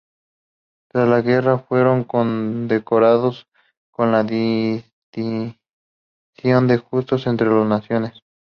Tras 0.89 1.07
la 1.07 1.21
guerra, 1.21 1.59
fueron 1.59 2.05
condecorados 2.05 3.45
con 3.91 4.11
la 4.11 4.23
distinción 4.23 5.53
de 6.67 6.77
Justos 6.79 7.27
entre 7.27 7.45
las 7.51 7.67
Naciones. 7.67 8.13